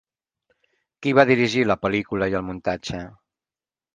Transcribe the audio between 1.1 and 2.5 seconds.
va dirigir la pel·lícula i el